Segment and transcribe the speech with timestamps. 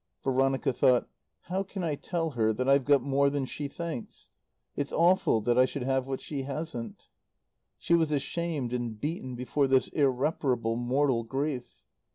[0.23, 1.07] Veronica thought:
[1.41, 4.31] "How can I tell her that I've got more than she thinks?
[4.75, 7.09] It's awful that I should have what she hasn't."
[7.77, 11.83] She was ashamed and beaten before this irreparable, mortal grief.